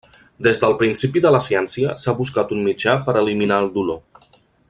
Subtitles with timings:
[0.45, 4.27] Des del principi de la ciència s'ha buscat un mitjà per a eliminar el dolor.